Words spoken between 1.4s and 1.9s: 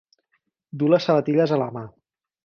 a la mà.